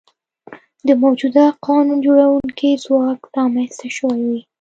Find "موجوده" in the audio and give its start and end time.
1.03-1.45